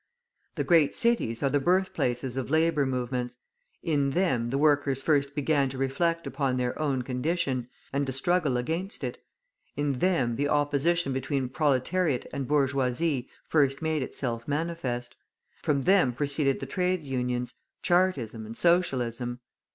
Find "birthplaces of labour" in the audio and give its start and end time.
1.59-2.87